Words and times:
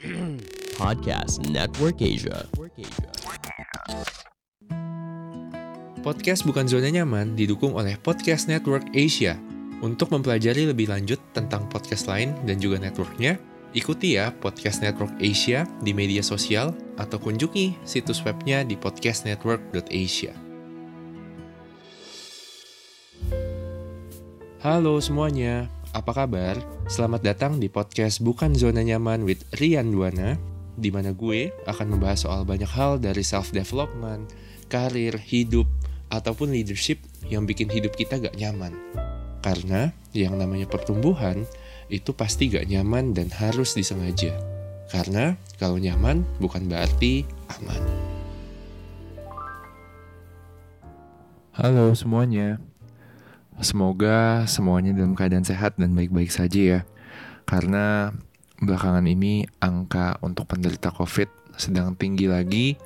Podcast 0.80 1.44
Network 1.52 2.00
Asia. 2.00 2.48
Podcast 6.00 6.48
Bukan 6.48 6.64
Zona 6.64 6.88
Nyaman 6.88 7.36
didukung 7.36 7.76
oleh 7.76 8.00
Podcast 8.00 8.48
Network 8.48 8.88
Asia. 8.96 9.36
Untuk 9.84 10.08
mempelajari 10.08 10.72
lebih 10.72 10.88
lanjut 10.88 11.20
tentang 11.36 11.68
podcast 11.68 12.08
lain 12.08 12.32
dan 12.48 12.56
juga 12.56 12.80
networknya, 12.80 13.36
ikuti 13.76 14.16
ya 14.16 14.32
Podcast 14.32 14.80
Network 14.80 15.12
Asia 15.20 15.68
di 15.84 15.92
media 15.92 16.24
sosial 16.24 16.72
atau 16.96 17.20
kunjungi 17.20 17.76
situs 17.84 18.24
webnya 18.24 18.64
di 18.64 18.80
podcastnetwork.asia. 18.80 20.32
Halo 24.64 25.00
semuanya, 25.00 25.68
apa 25.90 26.14
kabar? 26.14 26.54
Selamat 26.86 27.22
datang 27.26 27.58
di 27.58 27.66
podcast 27.66 28.22
Bukan 28.22 28.54
Zona 28.54 28.86
Nyaman 28.86 29.26
with 29.26 29.42
Rian 29.58 29.90
Duana, 29.90 30.38
di 30.78 30.86
mana 30.94 31.10
gue 31.10 31.50
akan 31.66 31.98
membahas 31.98 32.26
soal 32.26 32.46
banyak 32.46 32.70
hal 32.70 33.02
dari 33.02 33.26
self-development, 33.26 34.30
karir, 34.70 35.18
hidup, 35.18 35.66
ataupun 36.14 36.54
leadership 36.54 37.02
yang 37.26 37.42
bikin 37.42 37.66
hidup 37.66 37.98
kita 37.98 38.22
gak 38.22 38.38
nyaman. 38.38 38.70
Karena 39.42 39.90
yang 40.14 40.38
namanya 40.38 40.70
pertumbuhan 40.70 41.42
itu 41.90 42.14
pasti 42.14 42.46
gak 42.46 42.70
nyaman 42.70 43.10
dan 43.10 43.26
harus 43.34 43.74
disengaja. 43.74 44.30
Karena 44.94 45.34
kalau 45.58 45.78
nyaman 45.78 46.22
bukan 46.38 46.70
berarti 46.70 47.26
aman. 47.58 47.82
Halo 51.50 51.98
semuanya. 51.98 52.69
Semoga 53.60 54.48
semuanya 54.48 54.96
dalam 54.96 55.12
keadaan 55.12 55.44
sehat 55.44 55.76
dan 55.76 55.92
baik-baik 55.92 56.32
saja 56.32 56.60
ya. 56.60 56.80
Karena 57.44 58.08
belakangan 58.56 59.04
ini 59.04 59.44
angka 59.60 60.16
untuk 60.24 60.48
penderita 60.48 60.88
COVID 60.88 61.56
sedang 61.60 61.92
tinggi 61.92 62.24
lagi. 62.24 62.80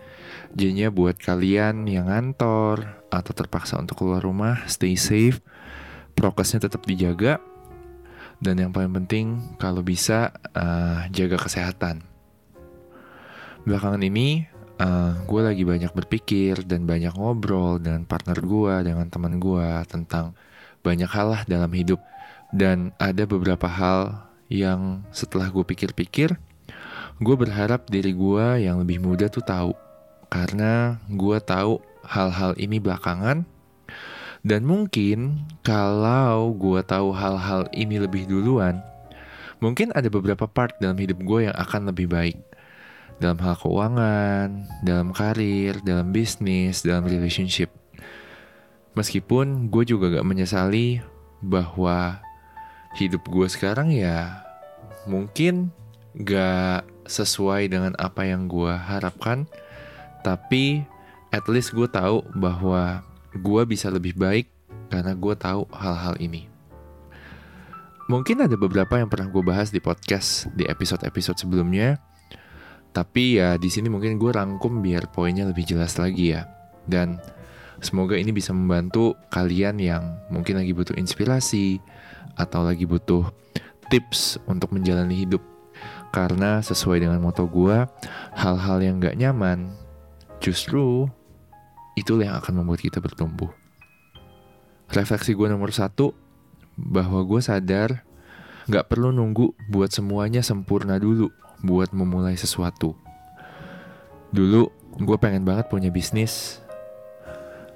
Jadinya 0.51 0.91
buat 0.91 1.15
kalian 1.23 1.87
yang 1.87 2.11
ngantor 2.11 3.07
atau 3.07 3.33
terpaksa 3.39 3.79
untuk 3.79 4.03
keluar 4.03 4.19
rumah, 4.19 4.67
stay 4.67 4.99
safe, 4.99 5.39
prokesnya 6.19 6.67
tetap 6.67 6.83
dijaga, 6.83 7.39
dan 8.43 8.59
yang 8.59 8.75
paling 8.75 8.91
penting 8.91 9.39
kalau 9.63 9.79
bisa 9.79 10.35
uh, 10.59 11.07
jaga 11.15 11.39
kesehatan. 11.39 12.03
Belakangan 13.63 14.03
ini 14.03 14.51
uh, 14.83 15.23
gue 15.23 15.41
lagi 15.43 15.63
banyak 15.63 15.95
berpikir 15.95 16.67
dan 16.67 16.83
banyak 16.83 17.15
ngobrol 17.15 17.79
dengan 17.79 18.03
partner 18.11 18.43
gue, 18.43 18.75
dengan 18.91 19.07
teman 19.07 19.39
gue 19.39 19.71
tentang 19.87 20.35
banyak 20.85 21.09
hal 21.09 21.33
lah 21.33 21.43
dalam 21.49 21.73
hidup. 21.73 21.99
Dan 22.55 22.93
ada 23.01 23.25
beberapa 23.27 23.67
hal 23.67 24.31
yang 24.53 25.03
setelah 25.11 25.49
gue 25.49 25.65
pikir-pikir, 25.65 26.37
gue 27.19 27.37
berharap 27.41 27.89
diri 27.89 28.13
gue 28.15 28.63
yang 28.63 28.79
lebih 28.85 29.01
muda 29.03 29.27
tuh 29.27 29.43
tahu. 29.43 29.73
Karena 30.29 31.01
gue 31.09 31.39
tahu 31.41 31.81
hal-hal 32.05 32.53
ini 32.61 32.79
belakangan. 32.79 33.49
Dan 34.45 34.69
mungkin 34.69 35.49
kalau 35.65 36.53
gue 36.53 36.85
tahu 36.85 37.17
hal-hal 37.17 37.65
ini 37.73 37.97
lebih 37.97 38.29
duluan, 38.29 38.85
mungkin 39.57 39.89
ada 39.97 40.13
beberapa 40.13 40.45
part 40.45 40.77
dalam 40.77 41.01
hidup 41.01 41.17
gue 41.25 41.49
yang 41.49 41.57
akan 41.57 41.89
lebih 41.89 42.13
baik. 42.13 42.37
Dalam 43.17 43.41
hal 43.41 43.57
keuangan, 43.57 44.69
dalam 44.85 45.17
karir, 45.17 45.81
dalam 45.81 46.13
bisnis, 46.13 46.85
dalam 46.85 47.09
relationship. 47.09 47.84
Meskipun 48.95 49.71
gue 49.71 49.85
juga 49.87 50.11
gak 50.11 50.27
menyesali 50.27 51.03
bahwa 51.43 52.23
hidup 52.95 53.27
gue 53.27 53.51
sekarang 53.51 53.91
ya 53.91 54.47
mungkin 55.05 55.75
gak 56.15 56.87
sesuai 57.05 57.69
dengan 57.69 57.93
apa 57.99 58.25
yang 58.25 58.47
gue 58.47 58.71
harapkan, 58.71 59.51
tapi 60.23 60.87
at 61.35 61.45
least 61.51 61.75
gue 61.75 61.91
tahu 61.91 62.23
bahwa 62.39 63.03
gue 63.35 63.63
bisa 63.67 63.91
lebih 63.91 64.15
baik 64.15 64.47
karena 64.89 65.13
gue 65.13 65.35
tahu 65.35 65.67
hal-hal 65.75 66.15
ini. 66.23 66.47
Mungkin 68.07 68.47
ada 68.47 68.55
beberapa 68.55 69.01
yang 69.01 69.11
pernah 69.11 69.27
gue 69.27 69.43
bahas 69.43 69.75
di 69.75 69.81
podcast 69.83 70.47
di 70.55 70.69
episode-episode 70.69 71.41
sebelumnya, 71.41 71.99
tapi 72.95 73.43
ya 73.43 73.59
di 73.59 73.67
sini 73.67 73.91
mungkin 73.91 74.21
gue 74.23 74.31
rangkum 74.31 74.79
biar 74.85 75.11
poinnya 75.11 75.49
lebih 75.51 75.67
jelas 75.67 75.99
lagi 75.99 76.37
ya. 76.37 76.47
Dan 76.85 77.19
semoga 77.81 78.15
ini 78.19 78.31
bisa 78.31 78.53
membantu 78.53 79.17
kalian 79.31 79.79
yang 79.81 80.19
mungkin 80.31 80.61
lagi 80.61 80.75
butuh 80.75 80.95
inspirasi 80.95 81.79
atau 82.39 82.67
lagi 82.67 82.85
butuh 82.85 83.27
tips 83.89 84.43
untuk 84.51 84.75
menjalani 84.75 85.27
hidup. 85.27 85.43
Karena 86.15 86.63
sesuai 86.63 87.03
dengan 87.03 87.19
moto 87.19 87.43
gue, 87.51 87.87
hal-hal 88.39 88.79
yang 88.79 89.03
gak 89.03 89.19
nyaman 89.19 89.75
justru 90.39 91.11
itulah 91.99 92.31
yang 92.31 92.37
akan 92.39 92.63
membuat 92.63 92.87
kita 92.87 93.03
bertumbuh. 93.03 93.51
Refleksi 94.95 95.35
gue 95.35 95.51
nomor 95.51 95.75
satu, 95.75 96.15
bahwa 96.79 97.23
gue 97.23 97.41
sadar 97.43 98.03
gak 98.67 98.87
perlu 98.91 99.11
nunggu 99.11 99.55
buat 99.71 99.91
semuanya 99.91 100.43
sempurna 100.43 100.99
dulu 100.99 101.31
buat 101.63 101.91
memulai 101.95 102.37
sesuatu. 102.37 102.95
Dulu 104.35 104.71
gue 105.03 105.17
pengen 105.19 105.47
banget 105.47 105.71
punya 105.71 105.91
bisnis, 105.91 106.64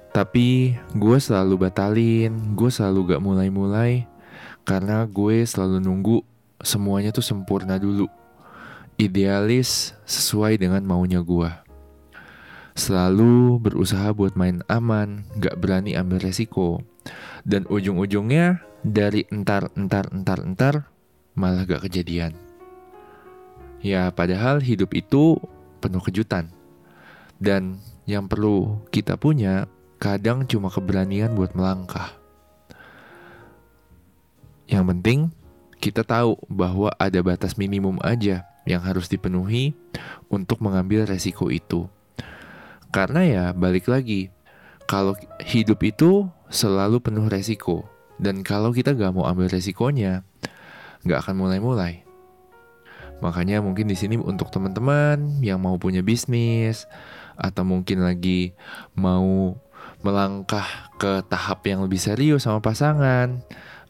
tapi 0.09 0.73
gue 0.97 1.17
selalu 1.21 1.69
batalin, 1.69 2.33
gue 2.57 2.69
selalu 2.73 3.13
gak 3.15 3.21
mulai-mulai, 3.21 4.09
karena 4.65 5.05
gue 5.05 5.45
selalu 5.45 5.77
nunggu 5.81 6.17
semuanya 6.65 7.13
tuh 7.13 7.23
sempurna 7.23 7.77
dulu. 7.77 8.09
Idealis 8.99 9.95
sesuai 10.03 10.59
dengan 10.59 10.83
maunya 10.83 11.23
gue. 11.23 11.47
Selalu 12.75 13.59
berusaha 13.59 14.11
buat 14.11 14.33
main 14.33 14.65
aman, 14.67 15.23
gak 15.37 15.55
berani 15.61 15.95
ambil 15.95 16.19
resiko. 16.19 16.83
Dan 17.47 17.69
ujung-ujungnya 17.69 18.65
dari 18.83 19.23
entar, 19.31 19.71
entar, 19.77 20.09
entar, 20.11 20.39
entar, 20.43 20.73
malah 21.37 21.63
gak 21.63 21.87
kejadian. 21.87 22.35
Ya 23.79 24.11
padahal 24.11 24.59
hidup 24.59 24.91
itu 24.91 25.39
penuh 25.79 26.03
kejutan. 26.03 26.51
Dan 27.39 27.79
yang 28.03 28.27
perlu 28.27 28.83
kita 28.91 29.15
punya 29.15 29.71
kadang 29.99 30.47
cuma 30.47 30.71
keberanian 30.71 31.35
buat 31.35 31.51
melangkah. 31.53 32.15
Yang 34.71 34.85
penting 34.95 35.19
kita 35.79 36.07
tahu 36.07 36.39
bahwa 36.47 36.95
ada 36.95 37.19
batas 37.19 37.59
minimum 37.59 37.99
aja 38.03 38.47
yang 38.63 38.79
harus 38.83 39.11
dipenuhi 39.11 39.75
untuk 40.31 40.63
mengambil 40.63 41.03
resiko 41.03 41.51
itu. 41.51 41.91
Karena 42.89 43.21
ya 43.21 43.43
balik 43.51 43.91
lagi, 43.91 44.31
kalau 44.89 45.13
hidup 45.43 45.83
itu 45.85 46.25
selalu 46.49 47.03
penuh 47.03 47.27
resiko. 47.29 47.85
Dan 48.19 48.43
kalau 48.43 48.75
kita 48.75 48.91
gak 48.91 49.15
mau 49.15 49.23
ambil 49.31 49.47
resikonya, 49.47 50.27
gak 51.07 51.27
akan 51.27 51.35
mulai-mulai. 51.39 52.03
Makanya 53.19 53.59
mungkin 53.63 53.87
di 53.87 53.95
sini 53.95 54.15
untuk 54.15 54.51
teman-teman 54.51 55.39
yang 55.43 55.59
mau 55.59 55.75
punya 55.75 56.03
bisnis 56.03 56.87
atau 57.39 57.63
mungkin 57.63 58.03
lagi 58.03 58.55
mau 58.95 59.55
melangkah 59.99 60.93
ke 60.95 61.23
tahap 61.27 61.63
yang 61.67 61.83
lebih 61.83 61.99
serius 61.99 62.47
sama 62.47 62.63
pasangan 62.63 63.43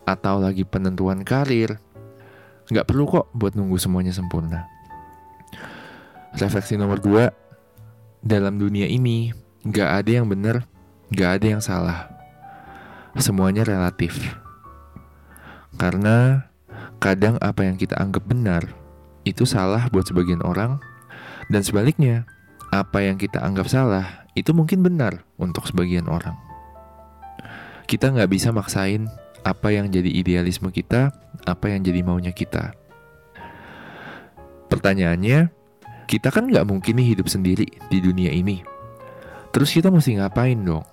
atau 0.06 0.42
lagi 0.42 0.66
penentuan 0.66 1.22
karir, 1.22 1.78
nggak 2.70 2.86
perlu 2.90 3.06
kok 3.06 3.30
buat 3.34 3.54
nunggu 3.54 3.78
semuanya 3.78 4.14
sempurna. 4.14 4.66
Refleksi 6.38 6.78
nomor 6.78 7.02
dua, 7.02 7.30
dalam 8.22 8.58
dunia 8.58 8.90
ini 8.90 9.34
nggak 9.66 9.90
ada 10.02 10.12
yang 10.22 10.26
benar, 10.26 10.66
nggak 11.14 11.30
ada 11.42 11.46
yang 11.46 11.62
salah. 11.62 12.10
Semuanya 13.18 13.66
relatif. 13.66 14.18
Karena 15.78 16.46
kadang 17.02 17.38
apa 17.42 17.66
yang 17.66 17.78
kita 17.78 17.98
anggap 17.98 18.26
benar 18.26 18.66
itu 19.26 19.46
salah 19.46 19.90
buat 19.94 20.10
sebagian 20.10 20.42
orang, 20.42 20.82
dan 21.54 21.62
sebaliknya 21.62 22.26
apa 22.70 23.02
yang 23.02 23.18
kita 23.18 23.42
anggap 23.42 23.66
salah 23.66 24.26
itu 24.38 24.54
mungkin 24.54 24.86
benar 24.86 25.26
untuk 25.42 25.66
sebagian 25.66 26.06
orang. 26.06 26.38
Kita 27.90 28.14
nggak 28.14 28.30
bisa 28.30 28.54
maksain 28.54 29.10
apa 29.42 29.74
yang 29.74 29.90
jadi 29.90 30.08
idealisme 30.08 30.70
kita, 30.70 31.10
apa 31.50 31.66
yang 31.74 31.82
jadi 31.82 32.06
maunya 32.06 32.30
kita. 32.30 32.78
Pertanyaannya, 34.70 35.50
kita 36.06 36.30
kan 36.30 36.46
nggak 36.50 36.70
mungkin 36.70 37.02
nih 37.02 37.18
hidup 37.18 37.26
sendiri 37.26 37.66
di 37.90 37.98
dunia 37.98 38.30
ini. 38.30 38.62
Terus 39.50 39.74
kita 39.74 39.90
mesti 39.90 40.22
ngapain 40.22 40.62
dong? 40.62 40.86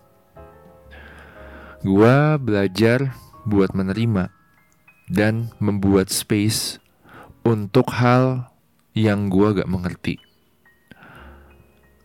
Gua 1.84 2.40
belajar 2.40 3.12
buat 3.44 3.76
menerima 3.76 4.32
dan 5.12 5.52
membuat 5.61 6.08
space 6.08 6.81
untuk 7.44 7.93
hal 7.94 8.49
yang 8.96 9.28
gua 9.28 9.55
gak 9.55 9.70
mengerti. 9.70 10.25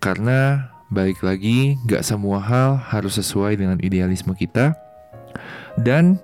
Karena 0.02 0.66
balik 0.90 1.22
lagi, 1.22 1.78
gak 1.86 2.02
semua 2.02 2.42
hal 2.42 2.74
harus 2.90 3.22
sesuai 3.22 3.54
dengan 3.54 3.78
idealisme 3.78 4.34
kita. 4.34 4.74
Dan 5.78 6.18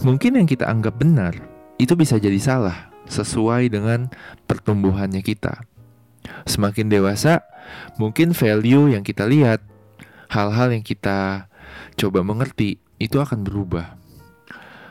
mungkin 0.00 0.40
yang 0.40 0.48
kita 0.48 0.64
anggap 0.64 0.96
benar, 0.96 1.36
itu 1.76 1.92
bisa 1.92 2.16
jadi 2.16 2.40
salah 2.40 2.88
sesuai 3.12 3.68
dengan 3.68 4.08
pertumbuhannya 4.48 5.20
kita. 5.20 5.68
Semakin 6.48 6.88
dewasa, 6.88 7.44
mungkin 8.00 8.32
value 8.32 8.96
yang 8.96 9.04
kita 9.04 9.28
lihat, 9.28 9.60
hal-hal 10.32 10.72
yang 10.72 10.80
kita 10.80 11.44
coba 12.00 12.24
mengerti, 12.24 12.80
itu 12.96 13.20
akan 13.20 13.44
berubah. 13.44 13.99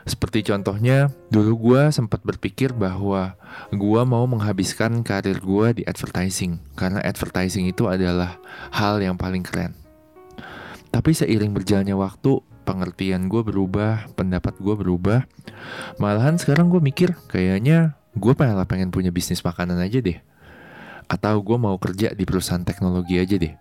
Seperti 0.08 0.40
contohnya, 0.46 1.12
dulu 1.28 1.70
gue 1.70 1.82
sempat 1.92 2.24
berpikir 2.24 2.72
bahwa 2.72 3.36
gue 3.68 4.02
mau 4.08 4.24
menghabiskan 4.24 5.04
karir 5.04 5.36
gue 5.36 5.80
di 5.80 5.82
advertising, 5.84 6.56
karena 6.72 7.04
advertising 7.04 7.68
itu 7.68 7.84
adalah 7.84 8.40
hal 8.72 9.00
yang 9.04 9.20
paling 9.20 9.44
keren. 9.44 9.76
Tapi 10.90 11.14
seiring 11.14 11.52
berjalannya 11.54 11.94
waktu, 11.94 12.40
pengertian 12.64 13.28
gue 13.28 13.42
berubah, 13.44 14.10
pendapat 14.16 14.56
gue 14.58 14.74
berubah. 14.74 15.28
Malahan 16.00 16.40
sekarang 16.40 16.72
gue 16.72 16.80
mikir, 16.82 17.14
kayaknya 17.28 17.94
gue 18.16 18.32
malah 18.34 18.66
pengen 18.66 18.90
punya 18.90 19.14
bisnis 19.14 19.44
makanan 19.44 19.78
aja 19.78 20.02
deh. 20.02 20.18
Atau 21.06 21.42
gue 21.42 21.58
mau 21.58 21.76
kerja 21.76 22.14
di 22.16 22.24
perusahaan 22.24 22.62
teknologi 22.62 23.18
aja 23.18 23.36
deh. 23.36 23.54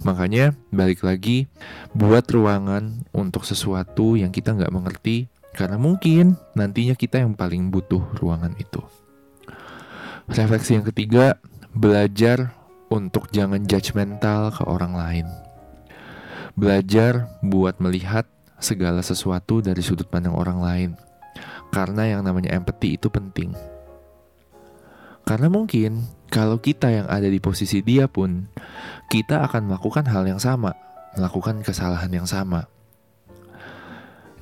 Makanya 0.00 0.56
balik 0.72 1.04
lagi, 1.04 1.44
buat 1.92 2.24
ruangan 2.32 3.04
untuk 3.12 3.44
sesuatu 3.44 4.16
yang 4.16 4.32
kita 4.32 4.56
nggak 4.56 4.72
mengerti, 4.72 5.28
karena 5.54 5.76
mungkin 5.76 6.38
nantinya 6.54 6.94
kita 6.94 7.22
yang 7.22 7.34
paling 7.34 7.68
butuh 7.74 8.02
ruangan 8.18 8.54
itu. 8.58 8.82
Refleksi 10.30 10.78
yang 10.78 10.86
ketiga, 10.86 11.42
belajar 11.74 12.54
untuk 12.90 13.30
jangan 13.34 13.66
judgmental 13.66 14.54
ke 14.54 14.62
orang 14.66 14.94
lain. 14.94 15.26
Belajar 16.54 17.30
buat 17.42 17.78
melihat 17.82 18.26
segala 18.62 19.02
sesuatu 19.02 19.58
dari 19.64 19.80
sudut 19.82 20.06
pandang 20.06 20.36
orang 20.36 20.58
lain. 20.62 20.90
Karena 21.70 22.06
yang 22.06 22.26
namanya 22.26 22.54
empathy 22.54 22.98
itu 22.98 23.10
penting. 23.10 23.54
Karena 25.22 25.46
mungkin 25.46 26.10
kalau 26.30 26.58
kita 26.58 26.90
yang 26.90 27.06
ada 27.06 27.26
di 27.26 27.38
posisi 27.42 27.82
dia 27.82 28.06
pun, 28.06 28.46
kita 29.10 29.42
akan 29.46 29.70
melakukan 29.70 30.06
hal 30.06 30.26
yang 30.26 30.38
sama, 30.42 30.74
melakukan 31.18 31.62
kesalahan 31.62 32.10
yang 32.10 32.26
sama. 32.26 32.66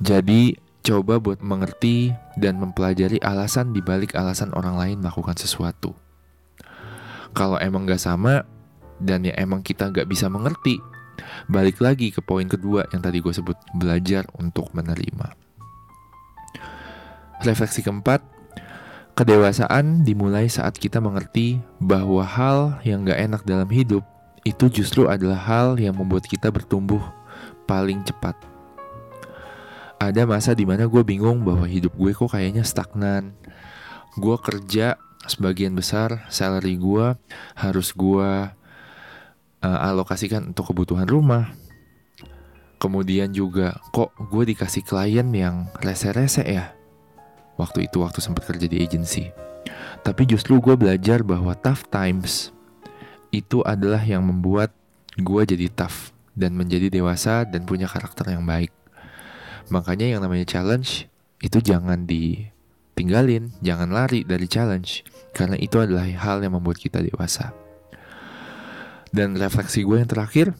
Jadi, 0.01 0.68
coba 0.85 1.19
buat 1.19 1.39
mengerti 1.43 2.15
dan 2.39 2.57
mempelajari 2.57 3.19
alasan 3.19 3.75
dibalik 3.75 4.15
alasan 4.15 4.53
orang 4.55 4.75
lain 4.79 4.97
melakukan 5.03 5.35
sesuatu. 5.35 5.93
Kalau 7.35 7.61
emang 7.61 7.85
gak 7.85 8.01
sama, 8.01 8.47
dan 8.99 9.23
ya 9.23 9.35
emang 9.37 9.61
kita 9.61 9.91
gak 9.93 10.09
bisa 10.09 10.27
mengerti, 10.27 10.81
Balik 11.49 11.83
lagi 11.83 12.11
ke 12.13 12.21
poin 12.23 12.47
kedua 12.47 12.87
yang 12.91 13.01
tadi 13.03 13.19
gue 13.19 13.33
sebut, 13.33 13.57
belajar 13.75 14.27
untuk 14.39 14.71
menerima. 14.71 15.35
Refleksi 17.39 17.83
keempat, 17.83 18.19
kedewasaan 19.15 20.03
dimulai 20.03 20.51
saat 20.51 20.75
kita 20.75 20.99
mengerti 20.99 21.63
bahwa 21.79 22.23
hal 22.23 22.79
yang 22.83 23.07
gak 23.07 23.19
enak 23.19 23.41
dalam 23.47 23.69
hidup 23.71 24.03
itu 24.43 24.71
justru 24.71 25.07
adalah 25.07 25.39
hal 25.39 25.67
yang 25.79 25.95
membuat 25.95 26.27
kita 26.27 26.51
bertumbuh 26.51 27.01
paling 27.67 28.03
cepat. 28.03 28.35
Ada 29.99 30.23
masa 30.23 30.55
di 30.55 30.63
mana 30.63 30.87
gue 30.87 31.03
bingung 31.03 31.43
bahwa 31.43 31.67
hidup 31.67 31.91
gue 31.99 32.15
kok 32.15 32.31
kayaknya 32.31 32.63
stagnan. 32.63 33.35
Gue 34.15 34.39
kerja 34.39 34.95
sebagian 35.27 35.75
besar 35.75 36.23
salary 36.31 36.79
gue 36.79 37.19
harus 37.59 37.91
gue 37.91 38.31
uh, 39.59 39.79
alokasikan 39.91 40.55
untuk 40.55 40.71
kebutuhan 40.71 41.03
rumah. 41.03 41.51
Kemudian 42.79 43.35
juga 43.35 43.75
kok 43.91 44.15
gue 44.31 44.55
dikasih 44.55 44.87
klien 44.87 45.27
yang 45.35 45.67
rese-rese 45.83 46.47
ya. 46.47 46.71
Waktu 47.59 47.91
itu 47.91 47.99
waktu 47.99 48.23
sempat 48.23 48.47
kerja 48.47 48.71
di 48.71 48.79
agency. 48.79 49.35
Tapi 49.99 50.23
justru 50.23 50.63
gue 50.63 50.79
belajar 50.79 51.27
bahwa 51.27 51.51
tough 51.59 51.83
times 51.91 52.55
itu 53.35 53.59
adalah 53.67 53.99
yang 53.99 54.23
membuat 54.23 54.71
gue 55.19 55.41
jadi 55.43 55.67
tough 55.67 56.15
dan 56.39 56.55
menjadi 56.55 56.87
dewasa 56.87 57.43
dan 57.43 57.67
punya 57.67 57.91
karakter 57.91 58.31
yang 58.31 58.47
baik. 58.47 58.71
Makanya 59.69 60.17
yang 60.17 60.21
namanya 60.25 60.45
challenge 60.45 61.05
itu 61.39 61.61
jangan 61.61 62.03
ditinggalin, 62.09 63.53
jangan 63.63 63.89
lari 63.93 64.25
dari 64.25 64.49
challenge 64.49 65.05
karena 65.31 65.55
itu 65.55 65.79
adalah 65.79 66.03
hal 66.05 66.41
yang 66.43 66.57
membuat 66.57 66.81
kita 66.81 66.99
dewasa. 66.99 67.53
Dan 69.09 69.37
refleksi 69.37 69.81
gue 69.81 69.97
yang 69.97 70.09
terakhir, 70.09 70.53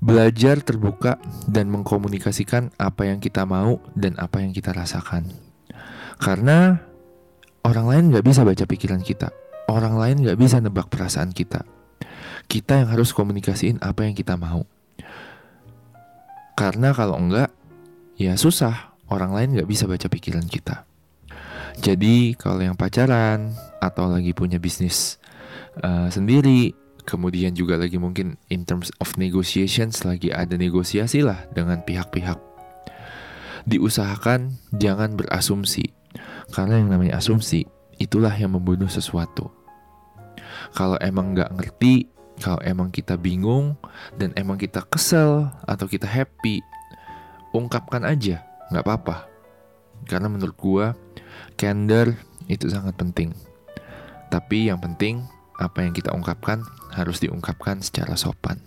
belajar 0.00 0.60
terbuka 0.64 1.20
dan 1.46 1.68
mengkomunikasikan 1.68 2.72
apa 2.80 3.06
yang 3.06 3.20
kita 3.20 3.44
mau 3.44 3.78
dan 3.92 4.16
apa 4.16 4.40
yang 4.40 4.50
kita 4.56 4.72
rasakan. 4.72 5.28
Karena 6.16 6.80
orang 7.62 7.86
lain 7.86 8.04
gak 8.14 8.26
bisa 8.26 8.42
baca 8.42 8.64
pikiran 8.64 9.02
kita. 9.04 9.30
Orang 9.70 9.94
lain 10.00 10.26
gak 10.26 10.38
bisa 10.40 10.58
nebak 10.58 10.90
perasaan 10.90 11.30
kita. 11.30 11.62
Kita 12.50 12.82
yang 12.82 12.90
harus 12.90 13.14
komunikasiin 13.14 13.78
apa 13.78 14.04
yang 14.04 14.16
kita 14.16 14.34
mau. 14.34 14.66
Karena 16.58 16.92
kalau 16.92 17.16
enggak, 17.16 17.54
ya 18.16 18.36
susah. 18.36 18.94
Orang 19.12 19.36
lain 19.36 19.52
gak 19.60 19.68
bisa 19.68 19.84
baca 19.84 20.08
pikiran 20.08 20.48
kita. 20.48 20.88
Jadi 21.80 22.32
kalau 22.36 22.64
yang 22.64 22.76
pacaran 22.76 23.52
atau 23.80 24.08
lagi 24.08 24.32
punya 24.32 24.56
bisnis 24.56 25.20
uh, 25.84 26.08
sendiri 26.08 26.72
Kemudian 27.02 27.50
juga 27.50 27.74
lagi 27.74 27.98
mungkin 27.98 28.38
in 28.46 28.62
terms 28.62 28.94
of 29.02 29.10
negotiations 29.18 30.06
lagi 30.06 30.30
ada 30.30 30.54
negosiasi 30.54 31.26
lah 31.26 31.50
dengan 31.50 31.82
pihak-pihak. 31.82 32.38
Diusahakan 33.66 34.54
jangan 34.78 35.18
berasumsi. 35.18 35.90
Karena 36.54 36.78
yang 36.78 36.94
namanya 36.94 37.18
asumsi 37.18 37.66
itulah 37.98 38.30
yang 38.34 38.54
membunuh 38.54 38.86
sesuatu. 38.86 39.50
Kalau 40.78 40.94
emang 41.02 41.34
nggak 41.34 41.50
ngerti, 41.58 42.06
kalau 42.38 42.62
emang 42.62 42.94
kita 42.94 43.18
bingung 43.18 43.74
dan 44.14 44.30
emang 44.38 44.54
kita 44.54 44.86
kesel 44.86 45.50
atau 45.66 45.86
kita 45.90 46.06
happy, 46.06 46.62
ungkapkan 47.52 48.02
aja, 48.04 48.44
nggak 48.72 48.84
apa-apa. 48.84 49.28
Karena 50.08 50.26
menurut 50.26 50.56
gua, 50.58 50.86
candor 51.54 52.16
itu 52.50 52.66
sangat 52.68 52.98
penting. 52.98 53.30
Tapi 54.32 54.72
yang 54.72 54.80
penting 54.80 55.22
apa 55.60 55.84
yang 55.84 55.92
kita 55.94 56.10
ungkapkan 56.10 56.64
harus 56.96 57.20
diungkapkan 57.22 57.84
secara 57.84 58.16
sopan. 58.16 58.58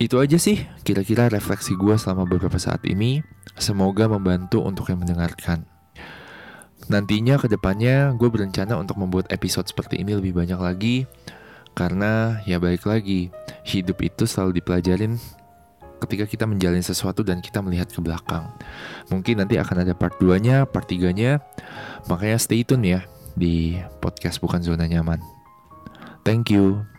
Itu 0.00 0.16
aja 0.16 0.40
sih 0.40 0.64
kira-kira 0.80 1.28
refleksi 1.28 1.76
gue 1.76 1.92
selama 2.00 2.24
beberapa 2.24 2.56
saat 2.56 2.80
ini. 2.88 3.20
Semoga 3.60 4.08
membantu 4.08 4.64
untuk 4.64 4.88
yang 4.88 5.04
mendengarkan. 5.04 5.68
Nantinya 6.88 7.36
ke 7.36 7.52
depannya 7.52 8.16
gue 8.16 8.28
berencana 8.32 8.80
untuk 8.80 8.96
membuat 8.96 9.28
episode 9.28 9.68
seperti 9.68 10.00
ini 10.00 10.16
lebih 10.16 10.32
banyak 10.32 10.56
lagi. 10.56 11.04
Karena 11.76 12.40
ya 12.48 12.56
balik 12.56 12.88
lagi, 12.88 13.28
hidup 13.68 14.00
itu 14.00 14.24
selalu 14.24 14.64
dipelajarin 14.64 15.20
ketika 16.00 16.24
kita 16.26 16.44
menjalani 16.48 16.82
sesuatu 16.82 17.20
dan 17.22 17.38
kita 17.38 17.60
melihat 17.60 17.92
ke 17.92 18.00
belakang. 18.02 18.48
Mungkin 19.12 19.44
nanti 19.44 19.60
akan 19.60 19.84
ada 19.86 19.92
part 19.94 20.16
2-nya, 20.18 20.66
part 20.66 20.88
3-nya. 20.88 21.38
Makanya 22.08 22.36
stay 22.40 22.64
tune 22.66 22.84
ya 22.84 23.00
di 23.36 23.78
podcast 24.02 24.42
Bukan 24.42 24.64
Zona 24.64 24.88
Nyaman. 24.88 25.20
Thank 26.26 26.52
you. 26.52 26.89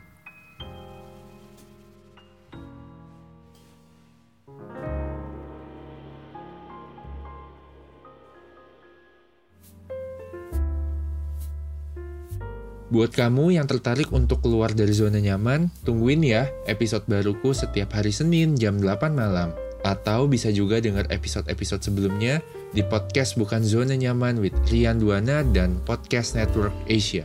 Buat 12.92 13.16
kamu 13.16 13.56
yang 13.56 13.72
tertarik 13.72 14.12
untuk 14.12 14.44
keluar 14.44 14.76
dari 14.76 14.92
zona 14.92 15.24
nyaman, 15.24 15.72
tungguin 15.88 16.28
ya 16.28 16.52
episode 16.68 17.08
baruku 17.08 17.56
setiap 17.56 17.96
hari 17.96 18.12
Senin 18.12 18.60
jam 18.60 18.76
8 18.84 19.16
malam. 19.16 19.56
Atau 19.80 20.28
bisa 20.28 20.52
juga 20.52 20.84
dengar 20.84 21.08
episode-episode 21.08 21.88
sebelumnya 21.88 22.44
di 22.76 22.84
podcast 22.84 23.40
Bukan 23.40 23.64
Zona 23.64 23.96
Nyaman 23.96 24.44
with 24.44 24.52
Rian 24.68 25.00
Duana 25.00 25.40
dan 25.56 25.80
Podcast 25.88 26.36
Network 26.36 26.76
Asia. 26.92 27.24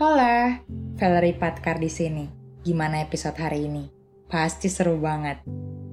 Hola, 0.00 0.64
Valerie 0.96 1.36
Patkar 1.36 1.76
di 1.76 1.92
sini. 1.92 2.24
Gimana 2.64 3.04
episode 3.04 3.36
hari 3.36 3.68
ini? 3.68 3.84
Pasti 4.32 4.72
seru 4.72 4.96
banget. 4.96 5.44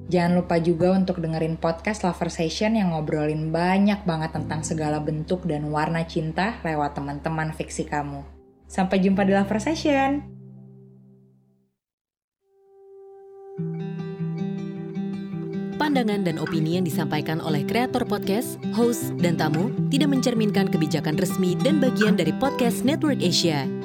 Jangan 0.05 0.37
lupa 0.37 0.61
juga 0.61 0.93
untuk 0.93 1.17
dengerin 1.17 1.57
podcast 1.57 2.05
Lover 2.05 2.29
Session 2.29 2.77
yang 2.77 2.93
ngobrolin 2.93 3.49
banyak 3.49 4.05
banget 4.05 4.37
tentang 4.37 4.61
segala 4.61 5.01
bentuk 5.01 5.49
dan 5.49 5.65
warna 5.73 6.05
cinta 6.05 6.61
lewat 6.61 6.93
teman-teman 6.93 7.49
fiksi 7.57 7.89
kamu. 7.89 8.21
Sampai 8.69 9.01
jumpa 9.01 9.25
di 9.25 9.33
Lover 9.33 9.57
Session. 9.57 10.21
Pandangan 15.75 16.23
dan 16.25 16.37
opini 16.41 16.77
yang 16.79 16.85
disampaikan 16.85 17.41
oleh 17.41 17.65
kreator 17.65 18.05
podcast, 18.07 18.61
host, 18.73 19.13
dan 19.21 19.37
tamu 19.37 19.69
tidak 19.89 20.13
mencerminkan 20.13 20.69
kebijakan 20.69 21.17
resmi 21.17 21.57
dan 21.61 21.81
bagian 21.81 22.17
dari 22.17 22.33
podcast 22.37 22.81
Network 22.85 23.21
Asia. 23.21 23.84